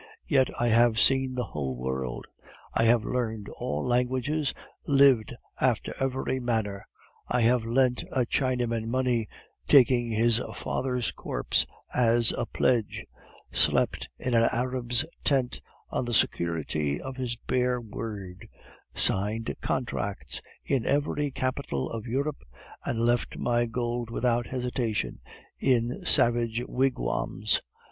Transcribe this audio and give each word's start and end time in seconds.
Yet, 0.25 0.49
I 0.59 0.69
have 0.69 0.99
seen 0.99 1.35
the 1.35 1.43
whole 1.43 1.77
world. 1.77 2.25
I 2.73 2.85
have 2.85 3.03
learned 3.05 3.49
all 3.49 3.85
languages, 3.85 4.51
lived 4.87 5.35
after 5.59 5.93
every 5.99 6.39
manner. 6.39 6.87
I 7.27 7.41
have 7.41 7.65
lent 7.65 8.01
a 8.11 8.21
Chinaman 8.25 8.87
money, 8.87 9.27
taking 9.67 10.09
his 10.09 10.41
father's 10.55 11.11
corpse 11.11 11.67
as 11.93 12.31
a 12.31 12.47
pledge, 12.47 13.05
slept 13.51 14.09
in 14.17 14.33
an 14.33 14.49
Arab's 14.51 15.05
tent 15.23 15.61
on 15.91 16.05
the 16.05 16.15
security 16.15 16.99
of 16.99 17.17
his 17.17 17.35
bare 17.35 17.79
word, 17.79 18.47
signed 18.95 19.55
contracts 19.61 20.41
in 20.65 20.83
every 20.83 21.29
capital 21.29 21.91
of 21.91 22.07
Europe, 22.07 22.43
and 22.83 23.01
left 23.01 23.37
my 23.37 23.67
gold 23.67 24.09
without 24.09 24.47
hesitation 24.47 25.21
in 25.59 26.03
savage 26.05 26.63
wigwams. 26.67 27.61